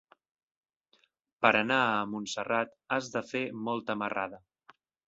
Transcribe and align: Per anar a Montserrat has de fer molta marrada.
Per 1.47 1.51
anar 1.59 1.79
a 1.91 2.01
Montserrat 2.15 2.75
has 2.97 3.13
de 3.19 3.25
fer 3.33 3.47
molta 3.71 4.03
marrada. 4.05 4.47